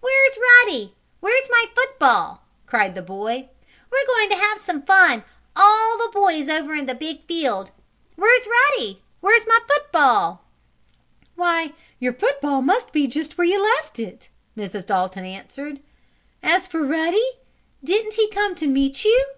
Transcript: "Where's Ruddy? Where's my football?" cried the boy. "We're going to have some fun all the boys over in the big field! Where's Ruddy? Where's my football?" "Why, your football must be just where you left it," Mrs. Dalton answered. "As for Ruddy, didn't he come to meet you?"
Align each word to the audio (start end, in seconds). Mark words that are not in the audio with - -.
"Where's 0.00 0.36
Ruddy? 0.36 0.94
Where's 1.20 1.48
my 1.48 1.64
football?" 1.74 2.44
cried 2.66 2.94
the 2.94 3.00
boy. 3.00 3.48
"We're 3.90 4.06
going 4.08 4.28
to 4.28 4.36
have 4.36 4.58
some 4.58 4.82
fun 4.82 5.24
all 5.56 5.96
the 5.96 6.10
boys 6.12 6.50
over 6.50 6.74
in 6.74 6.84
the 6.84 6.94
big 6.94 7.26
field! 7.26 7.70
Where's 8.14 8.46
Ruddy? 8.46 9.02
Where's 9.20 9.46
my 9.46 9.58
football?" 9.66 10.44
"Why, 11.34 11.72
your 11.98 12.12
football 12.12 12.60
must 12.60 12.92
be 12.92 13.06
just 13.06 13.38
where 13.38 13.46
you 13.46 13.64
left 13.78 13.98
it," 13.98 14.28
Mrs. 14.54 14.84
Dalton 14.84 15.24
answered. 15.24 15.80
"As 16.42 16.66
for 16.66 16.84
Ruddy, 16.86 17.38
didn't 17.82 18.12
he 18.16 18.28
come 18.28 18.54
to 18.56 18.66
meet 18.66 19.02
you?" 19.02 19.32